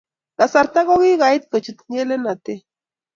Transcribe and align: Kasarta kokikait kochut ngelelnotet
Kasarta 0.37 0.79
kokikait 0.87 1.43
kochut 1.51 1.79
ngelelnotet 1.89 2.61